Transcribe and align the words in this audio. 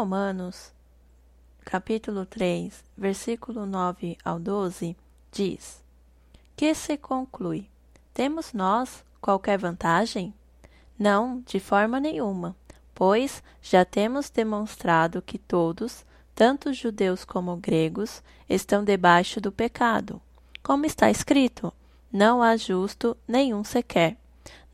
Romanos, 0.00 0.72
capítulo 1.62 2.24
3, 2.24 2.72
versículo 2.96 3.66
9 3.66 4.16
ao 4.24 4.40
12, 4.40 4.96
diz: 5.30 5.84
Que 6.56 6.74
se 6.74 6.96
conclui? 6.96 7.68
Temos 8.14 8.54
nós 8.54 9.04
qualquer 9.20 9.58
vantagem? 9.58 10.32
Não, 10.98 11.42
de 11.42 11.60
forma 11.60 12.00
nenhuma, 12.00 12.56
pois 12.94 13.42
já 13.60 13.84
temos 13.84 14.30
demonstrado 14.30 15.20
que 15.20 15.36
todos, 15.36 16.02
tanto 16.34 16.72
judeus 16.72 17.22
como 17.22 17.54
gregos, 17.56 18.22
estão 18.48 18.82
debaixo 18.82 19.38
do 19.38 19.52
pecado. 19.52 20.18
Como 20.62 20.86
está 20.86 21.10
escrito: 21.10 21.70
Não 22.10 22.42
há 22.42 22.56
justo 22.56 23.14
nenhum 23.28 23.62
sequer. 23.62 24.16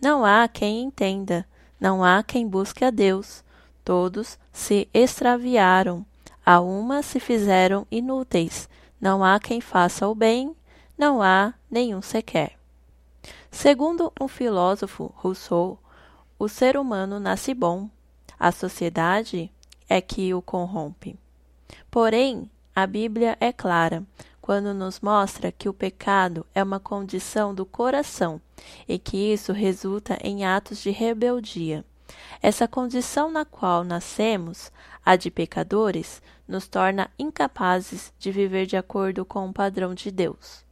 Não 0.01 0.25
há 0.25 0.47
quem 0.47 0.85
entenda, 0.85 1.45
não 1.81 2.05
há 2.05 2.23
quem 2.23 2.47
busque 2.47 2.85
a 2.85 2.91
Deus. 2.91 3.45
Todos 3.87 4.37
se 4.53 4.89
extraviaram, 4.93 6.05
a 6.45 6.61
uma 6.61 7.05
se 7.05 7.21
fizeram 7.21 7.87
inúteis. 7.89 8.69
Não 9.01 9.23
há 9.23 9.39
quem 9.39 9.61
faça 9.61 10.09
o 10.09 10.13
bem, 10.13 10.57
não 10.99 11.23
há 11.23 11.55
nenhum 11.71 12.03
sequer. 12.03 12.59
Segundo 13.49 14.13
um 14.21 14.27
filósofo, 14.27 15.15
Rousseau, 15.15 15.79
o 16.37 16.49
ser 16.49 16.77
humano 16.77 17.21
nasce 17.21 17.55
bom, 17.55 17.89
a 18.37 18.51
sociedade 18.51 19.53
é 19.89 20.01
que 20.01 20.35
o 20.35 20.43
corrompe. 20.43 21.17
Porém, 21.89 22.51
a 22.75 22.89
Bíblia 22.89 23.37
é 23.39 23.53
clara 23.53 24.03
quando 24.43 24.75
nos 24.75 24.99
mostra 24.99 25.53
que 25.53 25.69
o 25.69 25.73
pecado 25.73 26.45
é 26.53 26.61
uma 26.61 26.81
condição 26.81 27.55
do 27.55 27.65
coração 27.65 28.41
e 28.89 28.99
que 28.99 29.33
isso 29.33 29.53
resulta 29.53 30.19
em 30.21 30.45
atos 30.45 30.83
de 30.83 30.91
rebeldia. 30.91 31.85
Essa 32.43 32.69
condição 32.69 33.31
na 33.31 33.45
qual 33.45 33.85
nascemos, 33.85 34.71
a 35.05 35.17
de 35.17 35.31
pecadores, 35.31 36.23
nos 36.47 36.69
torna 36.69 37.11
incapazes 37.19 38.13
de 38.19 38.31
viver 38.31 38.67
de 38.67 38.77
acordo 38.77 39.25
com 39.25 39.49
o 39.49 39.53
padrão 39.53 39.95
de 39.95 40.11
Deus. 40.11 40.65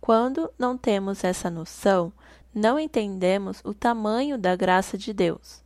Quando 0.00 0.50
não 0.58 0.76
temos 0.76 1.24
essa 1.24 1.50
noção, 1.50 2.12
não 2.54 2.78
entendemos 2.78 3.60
o 3.64 3.74
tamanho 3.74 4.38
da 4.38 4.54
graça 4.54 4.96
de 4.96 5.12
Deus. 5.12 5.62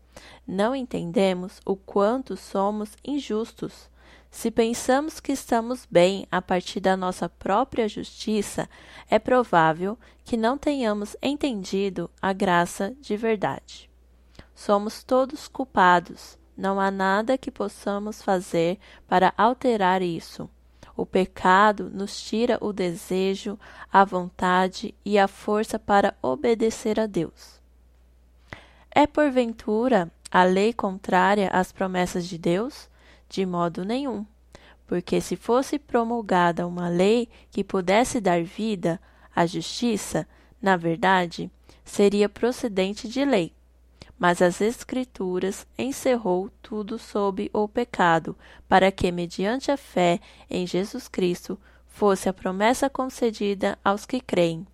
Não 0.46 0.74
entendemos 0.74 1.60
o 1.64 1.76
quanto 1.76 2.36
somos 2.36 2.96
injustos. 3.04 3.90
Se 4.30 4.50
pensamos 4.50 5.18
que 5.18 5.32
estamos 5.32 5.86
bem 5.90 6.26
a 6.30 6.40
partir 6.40 6.80
da 6.80 6.96
nossa 6.96 7.28
própria 7.28 7.88
justiça, 7.88 8.68
é 9.10 9.18
provável 9.18 9.98
que 10.24 10.36
não 10.36 10.56
tenhamos 10.56 11.16
entendido 11.20 12.08
a 12.22 12.32
graça 12.32 12.94
de 13.00 13.16
verdade. 13.16 13.89
Somos 14.60 15.02
todos 15.02 15.48
culpados. 15.48 16.38
Não 16.54 16.78
há 16.78 16.90
nada 16.90 17.38
que 17.38 17.50
possamos 17.50 18.20
fazer 18.20 18.78
para 19.08 19.32
alterar 19.34 20.02
isso. 20.02 20.50
O 20.94 21.06
pecado 21.06 21.88
nos 21.88 22.20
tira 22.20 22.58
o 22.60 22.70
desejo, 22.70 23.58
a 23.90 24.04
vontade 24.04 24.94
e 25.02 25.18
a 25.18 25.26
força 25.26 25.78
para 25.78 26.14
obedecer 26.20 27.00
a 27.00 27.06
Deus. 27.06 27.58
É 28.90 29.06
porventura 29.06 30.12
a 30.30 30.44
lei 30.44 30.74
contrária 30.74 31.48
às 31.48 31.72
promessas 31.72 32.26
de 32.26 32.36
Deus? 32.36 32.86
De 33.30 33.46
modo 33.46 33.82
nenhum. 33.82 34.26
Porque 34.86 35.22
se 35.22 35.36
fosse 35.36 35.78
promulgada 35.78 36.66
uma 36.66 36.90
lei 36.90 37.30
que 37.50 37.64
pudesse 37.64 38.20
dar 38.20 38.44
vida 38.44 39.00
à 39.34 39.46
justiça, 39.46 40.28
na 40.60 40.76
verdade, 40.76 41.50
seria 41.82 42.28
procedente 42.28 43.08
de 43.08 43.24
lei 43.24 43.54
mas 44.20 44.42
as 44.42 44.60
Escrituras 44.60 45.66
encerrou 45.78 46.50
tudo 46.60 46.98
sob 46.98 47.48
o 47.54 47.66
pecado, 47.66 48.36
para 48.68 48.92
que, 48.92 49.10
mediante 49.10 49.72
a 49.72 49.78
fé 49.78 50.20
em 50.50 50.66
Jesus 50.66 51.08
Cristo, 51.08 51.58
fosse 51.86 52.28
a 52.28 52.32
promessa 52.32 52.90
concedida 52.90 53.78
aos 53.82 54.04
que 54.04 54.20
creem. 54.20 54.66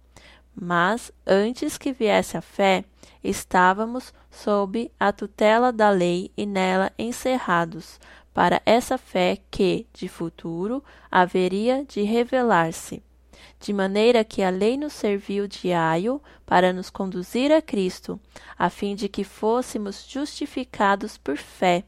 Mas, 0.52 1.12
antes 1.24 1.78
que 1.78 1.92
viesse 1.92 2.36
a 2.36 2.42
fé, 2.42 2.84
estávamos 3.22 4.12
sob 4.32 4.90
a 4.98 5.12
tutela 5.12 5.72
da 5.72 5.90
lei 5.90 6.32
e 6.36 6.44
nela 6.44 6.90
encerrados, 6.98 8.00
para 8.34 8.60
essa 8.66 8.98
fé 8.98 9.38
que, 9.48 9.86
de 9.94 10.08
futuro, 10.08 10.82
haveria 11.08 11.84
de 11.84 12.02
revelar-se 12.02 13.00
de 13.60 13.72
maneira 13.72 14.24
que 14.24 14.42
a 14.42 14.50
lei 14.50 14.76
nos 14.76 14.92
serviu 14.92 15.46
de 15.48 15.72
aio 15.72 16.20
para 16.44 16.72
nos 16.72 16.90
conduzir 16.90 17.52
a 17.52 17.62
Cristo, 17.62 18.20
a 18.58 18.70
fim 18.70 18.94
de 18.94 19.08
que 19.08 19.24
fôssemos 19.24 20.06
justificados 20.08 21.16
por 21.18 21.36
fé. 21.36 21.84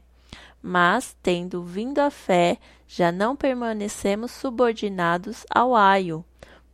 Mas, 0.61 1.15
tendo 1.23 1.63
vindo 1.63 1.99
a 1.99 2.11
fé, 2.11 2.57
já 2.87 3.11
não 3.11 3.35
permanecemos 3.35 4.31
subordinados 4.31 5.45
ao 5.49 5.75
aio, 5.75 6.25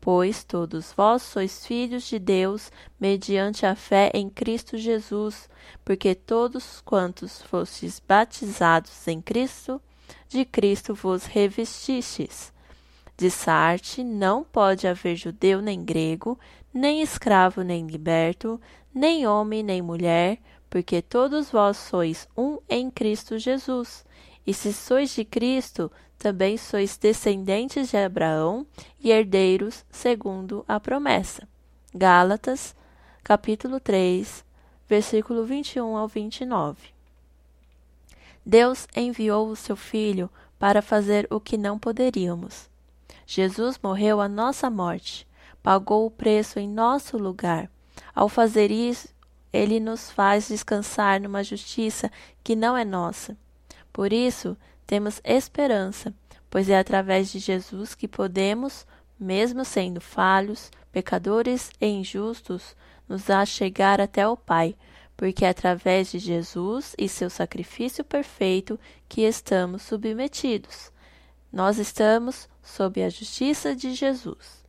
pois 0.01 0.43
todos 0.43 0.93
vós 0.93 1.21
sois 1.23 1.65
filhos 1.65 2.07
de 2.07 2.19
Deus 2.19 2.71
mediante 2.99 3.65
a 3.65 3.75
fé 3.75 4.11
em 4.13 4.29
Cristo 4.29 4.77
Jesus, 4.77 5.49
porque 5.83 6.15
todos 6.15 6.81
quantos 6.81 7.41
fostes 7.41 7.99
batizados 7.99 9.07
em 9.07 9.21
Cristo, 9.21 9.81
de 10.29 10.45
Cristo 10.45 10.93
vos 10.93 11.25
revestistes. 11.25 12.54
De 13.17 13.31
Sarte 13.31 14.03
não 14.03 14.43
pode 14.43 14.87
haver 14.87 15.15
judeu 15.15 15.61
nem 15.61 15.83
grego, 15.83 16.37
nem 16.73 17.01
escravo 17.01 17.61
nem 17.61 17.87
liberto, 17.87 18.59
nem 18.93 19.25
homem 19.25 19.63
nem 19.63 19.81
mulher, 19.81 20.37
porque 20.69 21.01
todos 21.01 21.49
vós 21.49 21.77
sois 21.77 22.27
um 22.35 22.59
em 22.69 22.91
Cristo 22.91 23.39
Jesus. 23.39 24.05
E 24.45 24.53
se 24.53 24.73
sois 24.73 25.11
de 25.15 25.23
Cristo, 25.23 25.89
também 26.17 26.57
sois 26.57 26.97
descendentes 26.97 27.89
de 27.89 27.97
Abraão 27.97 28.65
e 28.99 29.11
herdeiros 29.11 29.85
segundo 29.89 30.65
a 30.67 30.79
promessa. 30.79 31.47
Gálatas, 31.93 32.75
capítulo 33.23 33.79
3, 33.79 34.43
versículo 34.87 35.45
21 35.45 35.95
ao 35.95 36.07
29. 36.07 36.89
Deus 38.45 38.87
enviou 38.95 39.49
o 39.49 39.55
seu 39.55 39.75
Filho 39.75 40.29
para 40.59 40.81
fazer 40.81 41.25
o 41.31 41.39
que 41.39 41.57
não 41.57 41.79
poderíamos. 41.79 42.69
Jesus 43.25 43.79
morreu 43.81 44.21
a 44.21 44.29
nossa 44.29 44.69
morte, 44.69 45.27
pagou 45.61 46.05
o 46.05 46.11
preço 46.11 46.59
em 46.59 46.67
nosso 46.67 47.17
lugar. 47.17 47.69
Ao 48.13 48.29
fazer 48.29 48.71
isso, 48.71 49.09
ele 49.51 49.79
nos 49.79 50.11
faz 50.11 50.47
descansar 50.47 51.21
numa 51.21 51.43
justiça 51.43 52.11
que 52.43 52.55
não 52.55 52.75
é 52.75 52.83
nossa. 52.83 53.37
Por 53.91 54.11
isso, 54.11 54.57
temos 54.85 55.21
esperança, 55.23 56.13
pois 56.49 56.69
é 56.69 56.77
através 56.77 57.31
de 57.31 57.39
Jesus 57.39 57.95
que 57.95 58.07
podemos, 58.07 58.85
mesmo 59.19 59.63
sendo 59.63 60.01
falhos, 60.01 60.69
pecadores 60.91 61.71
e 61.79 61.87
injustos, 61.87 62.75
nos 63.07 63.29
achegar 63.29 64.01
até 64.01 64.27
o 64.27 64.37
Pai, 64.37 64.75
porque 65.17 65.45
é 65.45 65.49
através 65.49 66.11
de 66.11 66.19
Jesus 66.19 66.93
e 66.97 67.07
seu 67.07 67.29
sacrifício 67.29 68.03
perfeito 68.03 68.79
que 69.07 69.21
estamos 69.21 69.83
submetidos. 69.83 70.91
Nós 71.51 71.77
estamos 71.77 72.49
sob 72.65 73.01
a 73.01 73.07
justiça 73.07 73.75
de 73.75 73.93
Jesus. 73.93 74.65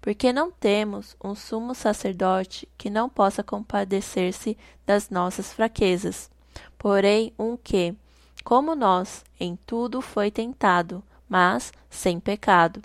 Porque 0.00 0.32
não 0.32 0.50
temos 0.50 1.14
um 1.22 1.34
sumo 1.34 1.74
sacerdote 1.74 2.68
que 2.76 2.90
não 2.90 3.08
possa 3.08 3.42
compadecer-se 3.42 4.56
das 4.86 5.10
nossas 5.10 5.52
fraquezas, 5.52 6.30
porém 6.78 7.32
um 7.38 7.56
que, 7.56 7.94
como 8.42 8.74
nós, 8.74 9.24
em 9.38 9.56
tudo 9.66 10.00
foi 10.00 10.30
tentado, 10.30 11.02
mas 11.28 11.72
sem 11.88 12.18
pecado. 12.18 12.82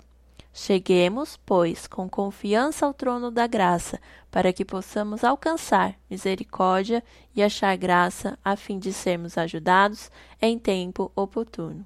Cheguemos, 0.52 1.38
pois, 1.44 1.86
com 1.86 2.08
confiança 2.08 2.86
ao 2.86 2.94
trono 2.94 3.30
da 3.30 3.46
graça, 3.46 4.00
para 4.30 4.54
que 4.54 4.64
possamos 4.64 5.22
alcançar 5.22 5.94
misericórdia 6.08 7.04
e 7.34 7.42
achar 7.42 7.76
graça, 7.76 8.38
a 8.42 8.56
fim 8.56 8.78
de 8.78 8.90
sermos 8.90 9.36
ajudados 9.36 10.10
em 10.40 10.58
tempo 10.58 11.12
oportuno. 11.14 11.84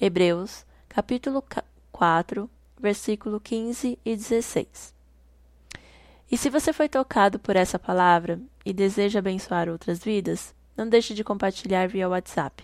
Hebreus, 0.00 0.66
capítulo 0.94 1.44
4, 1.90 2.48
versículo 2.80 3.40
15 3.40 3.98
e 4.04 4.16
16. 4.16 4.94
E 6.30 6.38
se 6.38 6.48
você 6.48 6.72
foi 6.72 6.88
tocado 6.88 7.40
por 7.40 7.56
essa 7.56 7.80
palavra 7.80 8.38
e 8.64 8.72
deseja 8.72 9.18
abençoar 9.18 9.68
outras 9.68 10.04
vidas, 10.04 10.54
não 10.76 10.88
deixe 10.88 11.12
de 11.12 11.24
compartilhar 11.24 11.88
via 11.88 12.08
WhatsApp. 12.08 12.62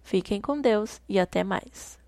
Fiquem 0.00 0.40
com 0.40 0.60
Deus 0.60 1.00
e 1.08 1.18
até 1.18 1.42
mais. 1.42 1.98